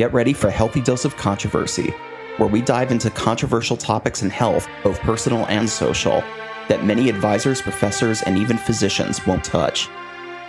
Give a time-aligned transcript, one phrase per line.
[0.00, 1.90] Get ready for a healthy dose of controversy,
[2.38, 6.24] where we dive into controversial topics in health, both personal and social,
[6.68, 9.90] that many advisors, professors, and even physicians won't touch.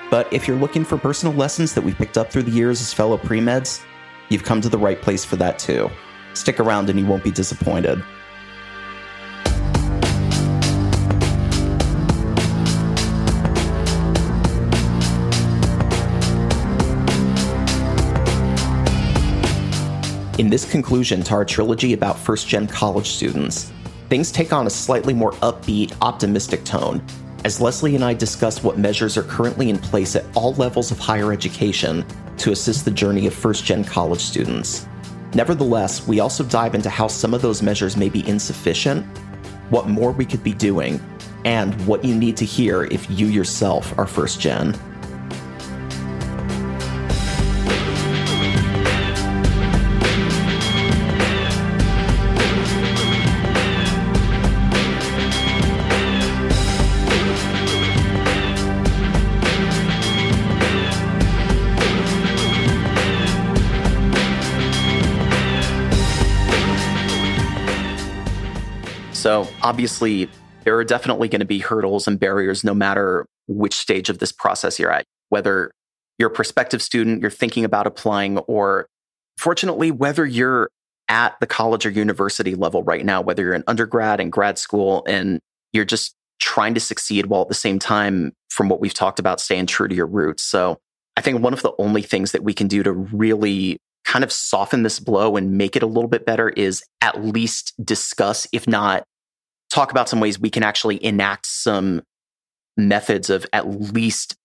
[0.10, 2.94] But if you're looking for personal lessons that we picked up through the years as
[2.94, 3.84] fellow pre meds,
[4.30, 5.92] you've come to the right place for that too.
[6.34, 8.02] Stick around and you won't be disappointed.
[20.38, 23.72] In this conclusion to our trilogy about first gen college students,
[24.10, 27.06] things take on a slightly more upbeat, optimistic tone
[27.44, 31.00] as Leslie and I discuss what measures are currently in place at all levels of
[31.00, 32.06] higher education
[32.38, 34.88] to assist the journey of first gen college students.
[35.34, 39.06] Nevertheless, we also dive into how some of those measures may be insufficient,
[39.70, 41.02] what more we could be doing,
[41.46, 44.78] and what you need to hear if you yourself are first gen.
[69.64, 70.30] obviously,
[70.64, 74.32] there are definitely going to be hurdles and barriers no matter which stage of this
[74.32, 75.72] process you're at, whether
[76.18, 78.88] you're a prospective student, you're thinking about applying, or
[79.38, 80.70] fortunately, whether you're
[81.10, 85.04] at the college or university level right now, whether you're in undergrad and grad school
[85.08, 85.40] and
[85.74, 89.40] you're just trying to succeed while at the same time, from what we've talked about,
[89.40, 90.44] staying true to your roots.
[90.44, 90.78] So,
[91.18, 94.32] I think one of the only things that we can do to really kind of
[94.32, 98.68] soften this blow and make it a little bit better is at least discuss, if
[98.68, 99.04] not
[99.72, 102.02] talk about some ways we can actually enact some
[102.78, 104.36] methods of at least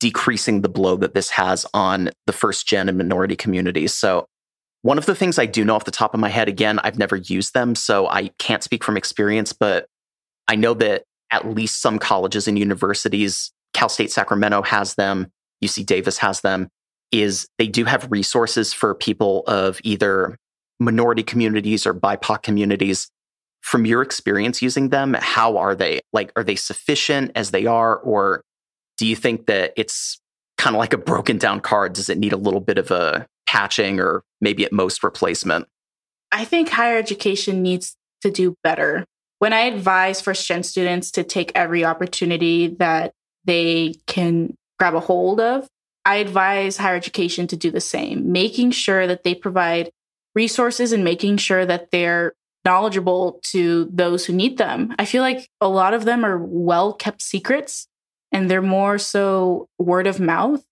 [0.00, 3.92] decreasing the blow that this has on the first gen and minority communities.
[3.94, 4.26] So,
[4.82, 6.98] one of the things I do know off the top of my head, again, I've
[6.98, 9.86] never used them, so I can't speak from experience, but
[10.46, 11.02] I know that
[11.32, 15.32] at least some colleges and universities, Cal State Sacramento has them,
[15.64, 16.68] UC Davis has them,
[17.10, 20.36] is they do have resources for people of either
[20.78, 23.08] minority communities or BIPOC communities
[23.66, 26.00] from your experience using them, how are they?
[26.12, 27.96] Like, are they sufficient as they are?
[27.96, 28.42] Or
[28.96, 30.20] do you think that it's
[30.56, 31.92] kind of like a broken down card?
[31.92, 35.66] Does it need a little bit of a patching or maybe at most replacement?
[36.30, 39.04] I think higher education needs to do better.
[39.40, 43.14] When I advise first gen students to take every opportunity that
[43.46, 45.66] they can grab a hold of,
[46.04, 49.90] I advise higher education to do the same, making sure that they provide
[50.36, 52.32] resources and making sure that they're
[52.66, 54.92] knowledgeable to those who need them.
[54.98, 57.86] I feel like a lot of them are well kept secrets
[58.32, 60.64] and they're more so word of mouth.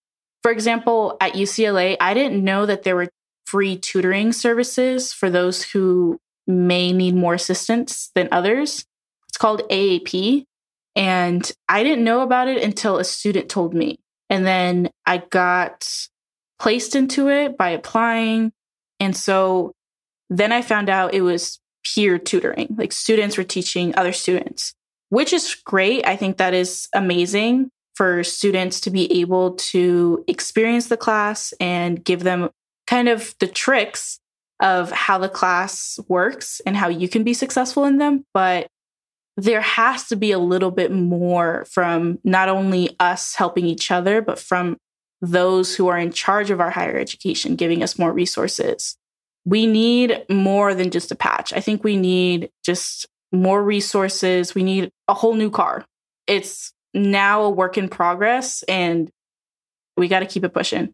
[0.43, 3.07] For example, at UCLA, I didn't know that there were
[3.45, 8.85] free tutoring services for those who may need more assistance than others.
[9.29, 10.43] It's called AAP.
[10.97, 13.99] And I didn't know about it until a student told me.
[14.29, 15.87] And then I got
[16.59, 18.51] placed into it by applying.
[18.99, 19.71] And so
[20.29, 21.59] then I found out it was
[21.93, 22.75] peer tutoring.
[22.77, 24.73] Like students were teaching other students,
[25.09, 26.05] which is great.
[26.05, 32.03] I think that is amazing for students to be able to experience the class and
[32.03, 32.49] give them
[32.87, 34.19] kind of the tricks
[34.59, 38.25] of how the class works and how you can be successful in them.
[38.33, 38.67] But
[39.37, 44.21] there has to be a little bit more from not only us helping each other,
[44.21, 44.77] but from
[45.21, 48.97] those who are in charge of our higher education, giving us more resources
[49.45, 51.53] we need more than just a patch.
[51.53, 54.55] I think we need just more resources.
[54.55, 55.85] We need a whole new car.
[56.27, 59.09] It's now a work in progress and
[59.97, 60.93] we got to keep it pushing.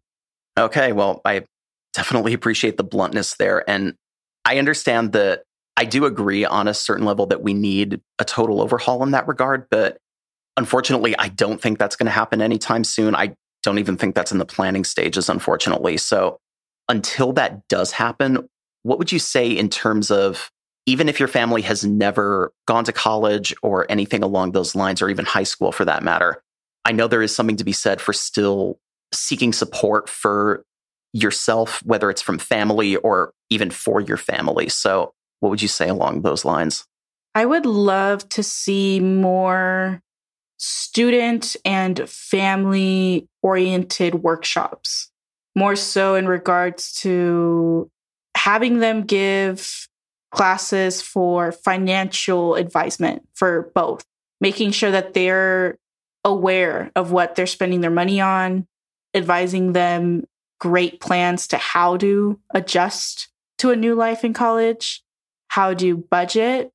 [0.58, 0.92] Okay.
[0.92, 1.46] Well, I
[1.94, 3.68] definitely appreciate the bluntness there.
[3.70, 3.96] And
[4.46, 5.44] I understand that
[5.78, 9.28] I do agree on a certain level that we need a total overhaul in that
[9.28, 9.68] regard.
[9.70, 9.98] But
[10.58, 13.16] unfortunately, I don't think that's going to happen anytime soon.
[13.16, 15.98] I don't even think that's in the planning stages, unfortunately.
[15.98, 16.40] So
[16.90, 18.50] until that does happen,
[18.84, 20.52] what would you say in terms of
[20.86, 25.10] even if your family has never gone to college or anything along those lines, or
[25.10, 26.42] even high school for that matter?
[26.86, 28.80] I know there is something to be said for still
[29.14, 30.66] seeking support for
[31.14, 34.70] yourself, whether it's from family or even for your family.
[34.70, 36.88] So, what would you say along those lines?
[37.36, 40.02] I would love to see more
[40.58, 45.10] student and family oriented workshops
[45.56, 47.90] more so in regards to
[48.44, 49.88] having them give
[50.32, 54.04] classes for financial advisement for both,
[54.40, 55.78] making sure that they're
[56.26, 58.66] aware of what they're spending their money on,
[59.14, 60.24] advising them
[60.60, 63.30] great plans to how to adjust
[63.60, 65.04] to a new life in college,
[65.50, 66.72] how to budget,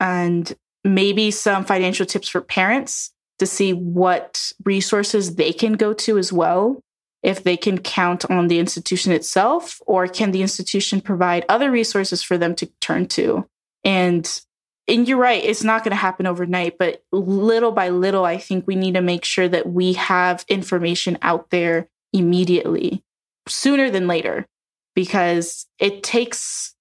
[0.00, 0.54] and
[0.84, 6.34] maybe some financial tips for parents to see what resources they can go to as
[6.34, 6.82] well.
[7.22, 12.22] If they can count on the institution itself, or can the institution provide other resources
[12.22, 13.48] for them to turn to?
[13.84, 14.40] And
[14.88, 18.66] and you're right, it's not going to happen overnight, but little by little, I think
[18.66, 23.04] we need to make sure that we have information out there immediately,
[23.46, 24.46] sooner than later,
[24.94, 26.74] because it takes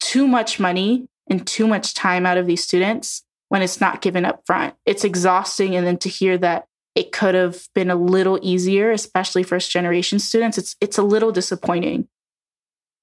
[0.00, 4.24] too much money and too much time out of these students when it's not given
[4.24, 4.74] up front.
[4.86, 5.76] It's exhausting.
[5.76, 10.18] And then to hear that it could have been a little easier, especially first generation
[10.18, 12.08] students, it's it's a little disappointing.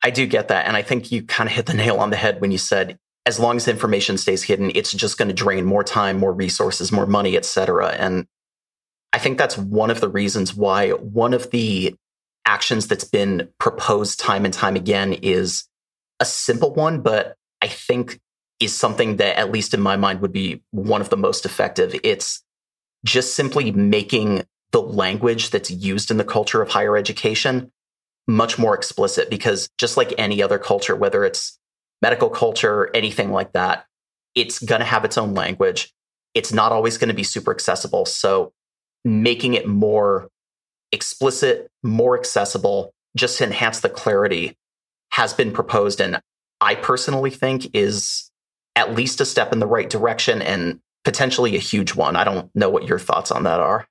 [0.04, 0.68] I do get that.
[0.68, 2.98] And I think you kind of hit the nail on the head when you said
[3.26, 6.92] as long as information stays hidden, it's just going to drain more time, more resources,
[6.92, 7.90] more money, et cetera.
[7.90, 8.26] And
[9.12, 11.96] I think that's one of the reasons why one of the
[12.46, 15.68] actions that's been proposed time and time again is
[16.22, 18.20] a simple one, but I think
[18.62, 22.00] is something that, at least in my mind, would be one of the most effective.
[22.04, 22.44] It's
[23.06, 27.72] just simply making the language that's used in the culture of higher education
[28.28, 31.58] much more explicit because just like any other culture, whether it's
[32.02, 33.86] medical culture, anything like that,
[34.36, 35.94] it's going to have its own language.
[36.34, 38.06] It's not always going to be super accessible.
[38.06, 38.52] So
[39.06, 40.28] making it more
[40.92, 44.56] explicit, more accessible, just to enhance the clarity
[45.14, 46.02] has been proposed.
[46.02, 46.22] And
[46.62, 48.30] I personally think is
[48.76, 52.18] at least a step in the right direction and potentially a huge one.
[52.18, 53.88] I don't know what your thoughts on that are.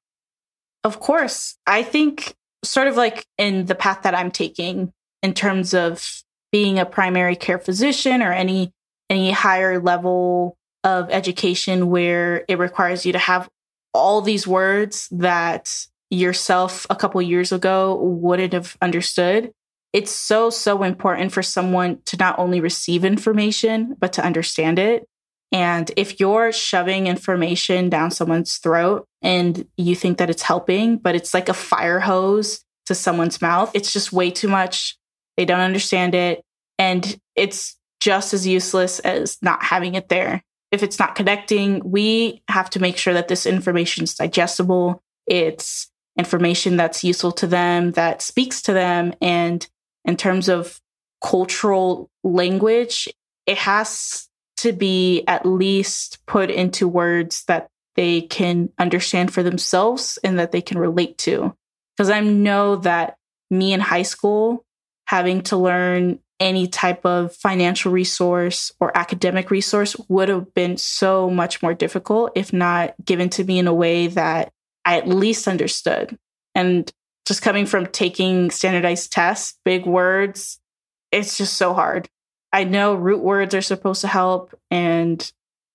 [0.85, 1.57] Of course.
[1.67, 4.93] I think, sort of like in the path that I'm taking
[5.23, 6.23] in terms of
[6.53, 8.71] being a primary care physician or any
[9.09, 13.49] any higher level of education where it requires you to have
[13.95, 15.73] all these words that
[16.11, 19.53] yourself a couple years ago wouldn't have understood
[19.93, 25.09] it's so so important for someone to not only receive information but to understand it
[25.53, 31.15] and if you're shoving information down someone's throat and you think that it's helping but
[31.15, 34.97] it's like a fire hose to someone's mouth it's just way too much
[35.37, 36.43] they don't understand it.
[36.79, 40.43] And it's just as useless as not having it there.
[40.73, 45.03] If it's not connecting, we have to make sure that this information is digestible.
[45.27, 45.89] It's
[46.19, 49.15] information that's useful to them, that speaks to them.
[49.21, 49.67] And
[50.05, 50.81] in terms of
[51.23, 53.09] cultural language,
[53.47, 54.29] it has
[54.67, 60.53] to be at least put into words that they can understand for themselves and that
[60.53, 61.55] they can relate to.
[61.97, 63.17] Because I know that
[63.51, 64.65] me in high school,
[65.07, 71.31] having to learn any type of financial resource or academic resource would have been so
[71.31, 74.53] much more difficult if not given to me in a way that
[74.85, 76.19] I at least understood.
[76.55, 76.91] And
[77.25, 80.59] just coming from taking standardized tests, big words,
[81.13, 82.09] it's just so hard.
[82.57, 85.31] I know root words are supposed to help and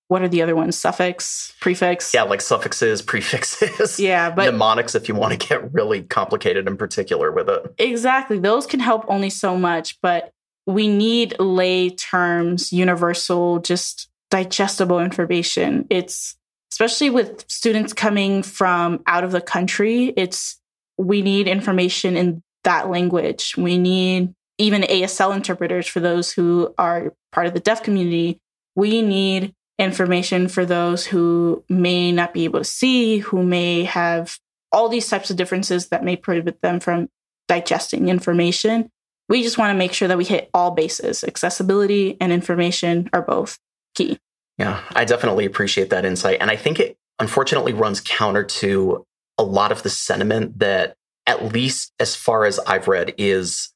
[0.08, 0.76] what are the other ones?
[0.76, 2.12] Suffix, prefix?
[2.12, 4.00] Yeah, like suffixes, prefixes.
[4.00, 7.72] Yeah, but mnemonics if you want to get really complicated in particular with it.
[7.78, 8.40] Exactly.
[8.40, 10.32] Those can help only so much, but
[10.66, 15.86] we need lay terms, universal, just digestible information.
[15.88, 16.36] It's
[16.72, 20.58] especially with students coming from out of the country, it's
[20.98, 23.54] we need information in that language.
[23.56, 28.40] We need even ASL interpreters for those who are part of the deaf community.
[28.74, 34.38] We need information for those who may not be able to see, who may have
[34.70, 37.08] all these types of differences that may prohibit them from
[37.48, 38.90] digesting information.
[39.28, 41.24] We just want to make sure that we hit all bases.
[41.24, 43.58] Accessibility and information are both
[43.94, 44.18] key.
[44.58, 46.38] Yeah, I definitely appreciate that insight.
[46.40, 49.04] And I think it unfortunately runs counter to
[49.38, 50.94] a lot of the sentiment that,
[51.26, 53.71] at least as far as I've read, is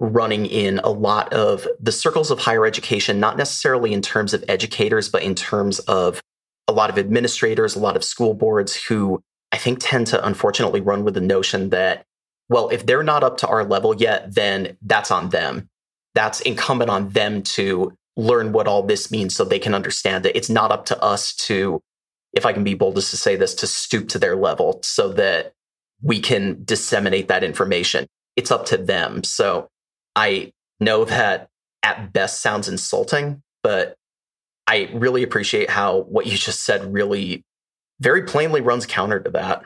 [0.00, 4.44] running in a lot of the circles of higher education, not necessarily in terms of
[4.48, 6.20] educators, but in terms of
[6.68, 10.80] a lot of administrators, a lot of school boards who I think tend to unfortunately
[10.80, 12.04] run with the notion that,
[12.48, 15.68] well, if they're not up to our level yet, then that's on them.
[16.14, 20.36] That's incumbent on them to learn what all this means so they can understand it.
[20.36, 21.80] It's not up to us to,
[22.32, 25.12] if I can be bold as to say this, to stoop to their level so
[25.14, 25.52] that
[26.02, 28.06] we can disseminate that information.
[28.36, 29.24] It's up to them.
[29.24, 29.68] So
[30.18, 31.48] I know that
[31.84, 33.94] at best sounds insulting, but
[34.66, 37.44] I really appreciate how what you just said really
[38.00, 39.62] very plainly runs counter to that.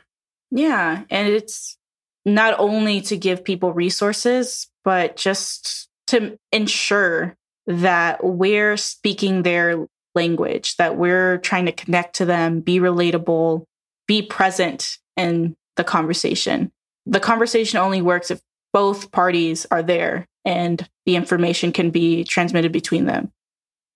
[0.50, 1.04] Yeah.
[1.08, 1.78] And it's
[2.26, 7.34] not only to give people resources, but just to ensure
[7.66, 13.64] that we're speaking their language, that we're trying to connect to them, be relatable,
[14.06, 16.70] be present in the conversation.
[17.06, 18.42] The conversation only works if
[18.74, 23.32] both parties are there and the information can be transmitted between them.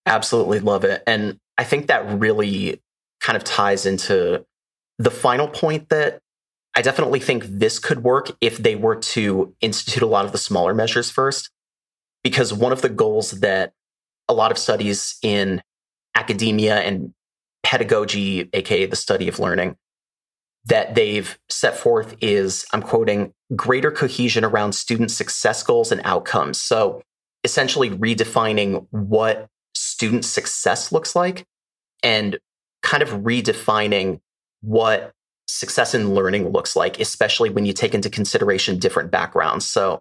[0.07, 1.03] Absolutely love it.
[1.07, 2.81] And I think that really
[3.21, 4.45] kind of ties into
[4.99, 6.21] the final point that
[6.75, 10.39] I definitely think this could work if they were to institute a lot of the
[10.39, 11.51] smaller measures first.
[12.23, 13.73] Because one of the goals that
[14.29, 15.63] a lot of studies in
[16.15, 17.15] academia and
[17.63, 19.77] pedagogy, aka the study of learning,
[20.67, 26.61] that they've set forth is I'm quoting greater cohesion around student success goals and outcomes.
[26.61, 27.03] So
[27.45, 31.47] essentially redefining what student success looks like
[32.03, 32.39] and
[32.83, 34.21] kind of redefining
[34.61, 35.13] what
[35.47, 39.67] success in learning looks like, especially when you take into consideration different backgrounds.
[39.67, 40.01] So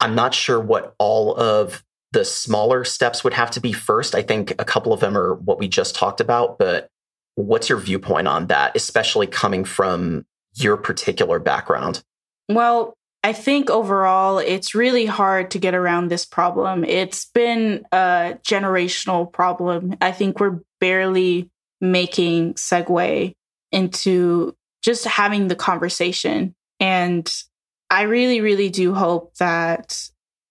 [0.00, 4.14] I'm not sure what all of the smaller steps would have to be first.
[4.14, 6.88] I think a couple of them are what we just talked about, but
[7.36, 10.24] what's your viewpoint on that, especially coming from
[10.54, 12.02] your particular background?
[12.48, 16.84] Well, I think overall it's really hard to get around this problem.
[16.84, 19.96] It's been a generational problem.
[20.00, 21.50] I think we're barely
[21.80, 23.32] making segue
[23.72, 26.54] into just having the conversation.
[26.78, 27.32] And
[27.90, 29.98] I really, really do hope that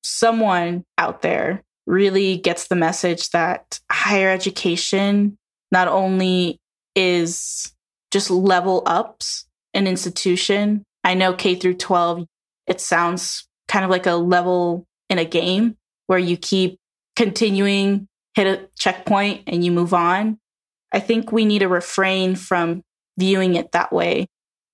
[0.03, 5.37] someone out there really gets the message that higher education
[5.71, 6.59] not only
[6.95, 7.73] is
[8.11, 10.83] just level ups an institution.
[11.03, 12.25] I know K through 12,
[12.67, 16.77] it sounds kind of like a level in a game where you keep
[17.15, 20.37] continuing, hit a checkpoint, and you move on.
[20.91, 22.83] I think we need to refrain from
[23.17, 24.27] viewing it that way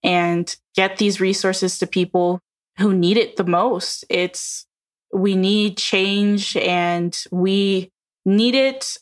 [0.03, 2.39] and get these resources to people
[2.77, 4.05] who need it the most.
[4.09, 4.65] It's
[5.13, 7.89] we need change and we
[8.25, 8.97] need it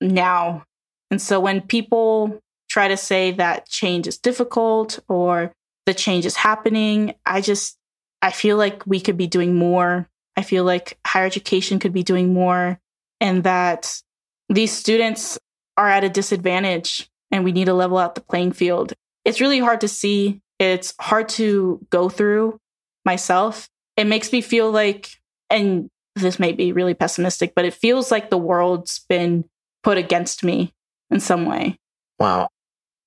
[0.00, 0.64] now.
[1.10, 2.40] And so when people
[2.78, 5.52] try to say that change is difficult or
[5.86, 7.76] the change is happening, I just
[8.22, 10.08] I feel like we could be doing more.
[10.36, 12.78] I feel like higher education could be doing more
[13.20, 14.00] and that
[14.48, 15.40] these students
[15.76, 18.92] are at a disadvantage and we need to level out the playing field.
[19.24, 20.40] It's really hard to see.
[20.60, 22.60] It's hard to go through
[23.04, 23.68] myself.
[23.96, 25.10] It makes me feel like
[25.50, 29.46] and this may be really pessimistic, but it feels like the world's been
[29.82, 30.72] put against me
[31.10, 31.76] in some way.
[32.20, 32.50] Wow.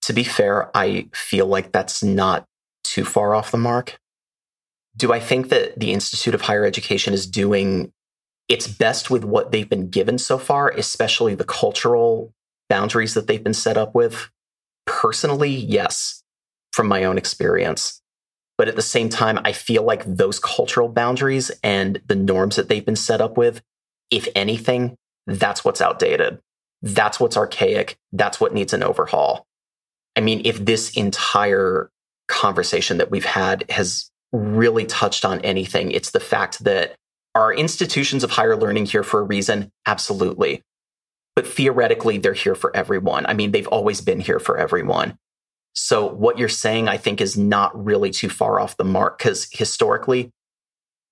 [0.04, 2.46] To be fair, I feel like that's not
[2.84, 4.00] too far off the mark.
[4.98, 7.92] Do I think that the Institute of Higher Education is doing
[8.50, 12.34] its best with what they've been given so far, especially the cultural
[12.70, 14.30] boundaries that they've been set up with?
[14.86, 16.24] Personally, yes,
[16.74, 18.02] from my own experience.
[18.58, 22.68] But at the same time, I feel like those cultural boundaries and the norms that
[22.68, 23.62] they've been set up with,
[24.10, 26.40] if anything, that's what's outdated.
[26.82, 27.98] That's what's archaic.
[28.12, 29.46] That's what needs an overhaul.
[30.16, 31.90] I mean, if this entire
[32.28, 36.96] conversation that we've had has really touched on anything, it's the fact that
[37.36, 39.72] are institutions of higher learning here for a reason?
[39.86, 40.64] Absolutely.
[41.36, 43.26] But theoretically, they're here for everyone.
[43.26, 45.18] I mean, they've always been here for everyone.
[45.74, 49.48] So what you're saying, I think, is not really too far off the mark because
[49.52, 50.30] historically,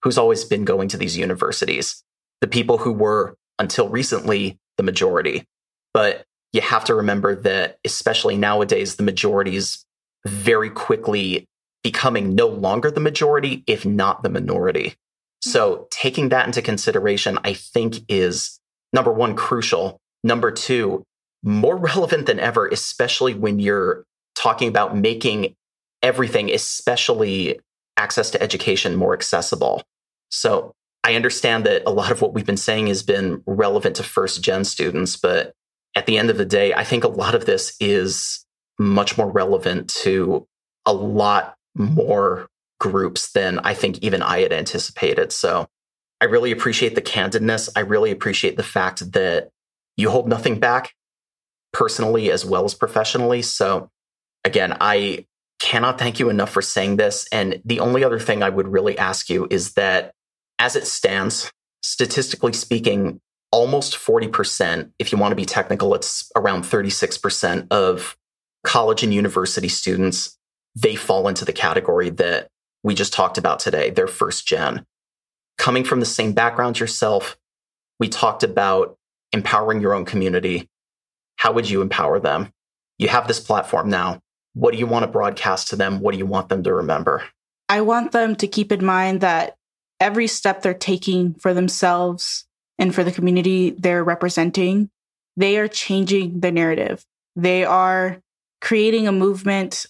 [0.04, 2.04] who's always been going to these universities?
[2.42, 5.46] The people who were, until recently, the majority.
[5.94, 9.86] But you have to remember that, especially nowadays, the majority is
[10.26, 11.46] very quickly
[11.84, 14.96] becoming no longer the majority, if not the minority.
[15.42, 18.60] So taking that into consideration, I think is
[18.92, 20.00] number one, crucial.
[20.24, 21.04] Number two,
[21.44, 24.04] more relevant than ever, especially when you're
[24.36, 25.56] talking about making
[26.02, 27.60] everything, especially
[27.98, 29.84] access to education, more accessible.
[30.30, 34.04] So I understand that a lot of what we've been saying has been relevant to
[34.04, 35.54] first gen students, but
[35.96, 38.46] at the end of the day, I think a lot of this is
[38.78, 40.48] much more relevant to
[40.86, 42.48] a lot more
[42.80, 45.32] groups than I think even I had anticipated.
[45.32, 45.68] So
[46.22, 47.70] I really appreciate the candidness.
[47.76, 49.50] I really appreciate the fact that
[49.98, 50.94] you hold nothing back
[51.74, 53.42] personally as well as professionally.
[53.42, 53.90] So
[54.44, 55.26] again, I
[55.60, 57.28] cannot thank you enough for saying this.
[57.32, 60.14] And the only other thing I would really ask you is that
[60.58, 63.20] as it stands, statistically speaking,
[63.52, 68.18] almost 40%, if you want to be technical, it's around 36% of
[68.64, 70.38] college and university students,
[70.76, 72.50] they fall into the category that
[72.84, 73.90] we just talked about today.
[73.90, 74.86] They're first gen.
[75.58, 77.38] Coming from the same background yourself,
[78.00, 78.98] we talked about
[79.34, 80.70] empowering your own community.
[81.38, 82.54] How would you empower them?
[82.98, 84.20] You have this platform now.
[84.54, 86.00] What do you want to broadcast to them?
[86.00, 87.24] What do you want them to remember?
[87.68, 89.56] I want them to keep in mind that
[90.00, 92.46] every step they're taking for themselves
[92.80, 94.90] and for the community they're representing,
[95.38, 97.06] they are changing the narrative.
[97.36, 98.20] They are
[98.62, 99.86] creating a movement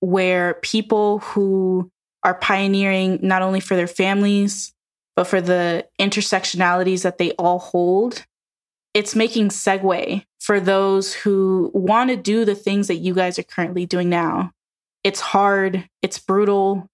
[0.00, 1.90] where people who
[2.24, 4.72] are pioneering not only for their families,
[5.16, 8.24] but for the intersectionalities that they all hold.
[8.94, 13.44] It's making segue for those who want to do the things that you guys are
[13.44, 14.50] currently doing now.
[15.04, 16.86] It's hard, it's brutal,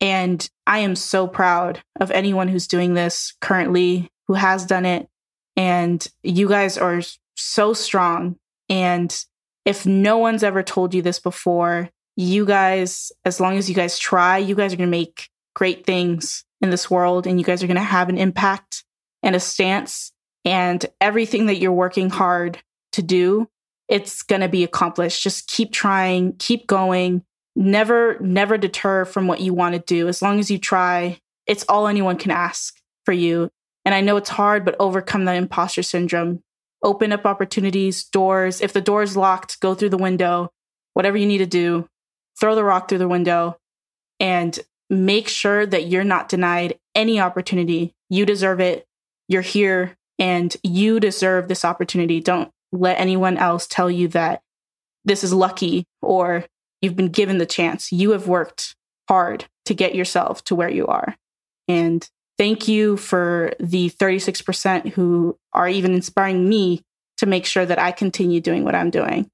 [0.00, 5.08] and I am so proud of anyone who's doing this currently, who has done it.
[5.56, 7.00] And you guys are
[7.36, 8.36] so strong.
[8.68, 9.14] And
[9.64, 13.98] if no one's ever told you this before, you guys, as long as you guys
[13.98, 17.62] try, you guys are going to make great things in this world and you guys
[17.62, 18.84] are going to have an impact
[19.22, 20.12] and a stance.
[20.44, 22.58] And everything that you're working hard
[22.92, 23.48] to do,
[23.88, 25.22] it's going to be accomplished.
[25.22, 27.24] Just keep trying, keep going
[27.58, 31.18] never never deter from what you want to do as long as you try
[31.48, 33.50] it's all anyone can ask for you
[33.88, 36.42] and i know it's hard but overcome the imposter syndrome.
[36.82, 38.60] Open up opportunities doors.
[38.60, 40.52] If the door is locked go through the window.
[40.92, 41.88] Whatever you need to do
[42.38, 43.56] throw the rock through the window
[44.20, 47.94] and make sure that you're not denied any opportunity.
[48.10, 48.84] You deserve it.
[49.26, 52.20] You're here and you deserve this opportunity.
[52.20, 54.42] Don't let anyone else tell you that
[55.04, 56.44] this is lucky or
[56.80, 57.92] You've been given the chance.
[57.92, 58.76] You have worked
[59.08, 61.16] hard to get yourself to where you are.
[61.66, 66.82] And thank you for the 36% who are even inspiring me
[67.18, 69.28] to make sure that I continue doing what I'm doing.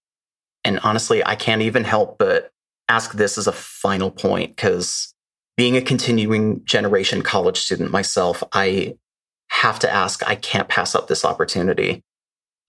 [0.64, 2.50] And honestly, I can't even help but
[2.88, 5.14] ask this as a final point because
[5.56, 8.96] being a continuing generation college student myself, I
[9.50, 12.02] have to ask, I can't pass up this opportunity.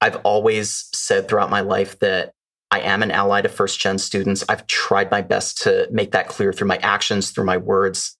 [0.01, 2.33] I've always said throughout my life that
[2.69, 4.43] I am an ally to first gen students.
[4.49, 8.17] I've tried my best to make that clear through my actions, through my words.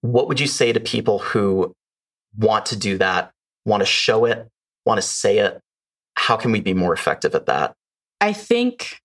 [0.00, 1.72] What would you say to people who
[2.36, 3.32] want to do that,
[3.64, 4.48] want to show it,
[4.84, 5.60] want to say it?
[6.14, 7.74] How can we be more effective at that?
[8.20, 9.00] I think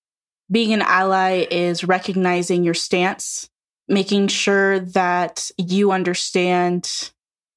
[0.50, 3.50] being an ally is recognizing your stance,
[3.88, 7.12] making sure that you understand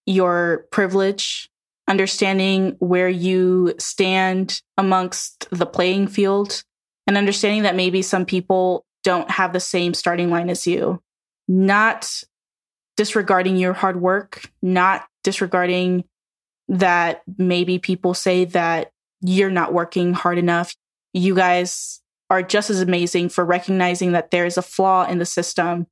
[0.07, 1.49] your privilege,
[1.89, 6.63] understanding where you stand amongst the playing field,
[7.07, 11.01] and understanding that maybe some people don't have the same starting line as you,
[11.47, 12.23] not
[12.97, 16.05] disregarding your hard work, not disregarding
[16.69, 20.75] that maybe people say that you're not working hard enough.
[21.13, 25.27] You guys are just as amazing for recognizing that there is a flaw in the
[25.27, 25.87] system,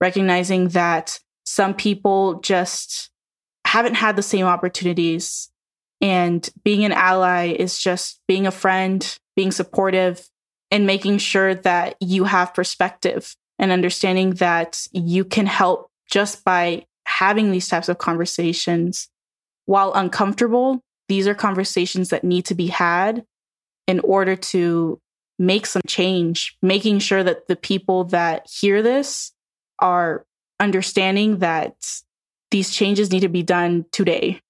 [0.00, 3.10] recognizing that some people just
[3.66, 5.50] haven't had the same opportunities.
[6.00, 10.28] And being an ally is just being a friend, being supportive,
[10.70, 16.84] and making sure that you have perspective and understanding that you can help just by
[17.04, 19.08] having these types of conversations.
[19.66, 23.24] While uncomfortable, these are conversations that need to be had
[23.86, 25.00] in order to
[25.38, 29.32] make some change, making sure that the people that hear this
[29.78, 30.24] are
[30.58, 31.74] understanding that
[32.50, 34.40] these changes need to be done today.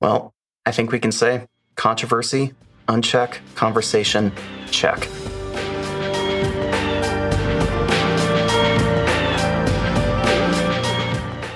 [0.00, 0.34] Well,
[0.66, 1.46] I think we can say
[1.76, 2.52] controversy,
[2.88, 4.32] uncheck, conversation,
[4.70, 5.08] check.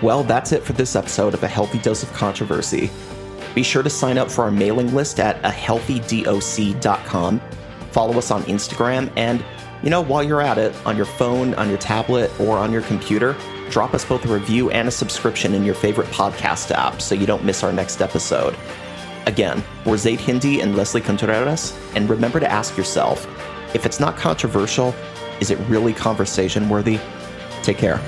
[0.06, 2.92] Well, that's it for this episode of A Healthy Dose of Controversy.
[3.56, 7.40] Be sure to sign up for our mailing list at ahealthydoc.com.
[7.90, 9.44] Follow us on Instagram, and,
[9.82, 12.82] you know, while you're at it, on your phone, on your tablet, or on your
[12.82, 13.34] computer,
[13.68, 17.26] drop us both a review and a subscription in your favorite podcast app so you
[17.26, 18.56] don't miss our next episode.
[19.26, 23.26] Again, we're Zaed Hindi and Leslie Contreras, and remember to ask yourself
[23.74, 24.94] if it's not controversial,
[25.40, 27.00] is it really conversation worthy?
[27.64, 28.00] Take care.